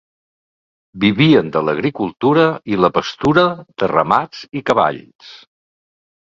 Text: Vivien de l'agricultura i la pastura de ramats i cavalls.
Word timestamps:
Vivien 1.01 1.51
de 1.55 1.61
l'agricultura 1.67 2.45
i 2.71 2.79
la 2.85 2.91
pastura 2.97 3.45
de 3.83 3.91
ramats 3.93 4.41
i 4.61 4.65
cavalls. 4.71 5.31